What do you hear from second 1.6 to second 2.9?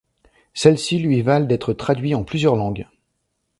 traduit en plusieurs langues.